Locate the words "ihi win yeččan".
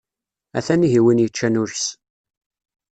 0.87-1.59